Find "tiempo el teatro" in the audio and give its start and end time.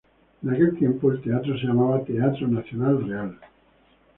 0.79-1.55